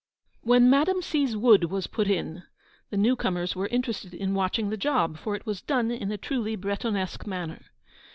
[0.41, 2.41] When Madame C.'s wood was put in,
[2.89, 6.17] the new comers were interested in watching the job, for it was done in a
[6.17, 7.65] truly Bretonesque manner.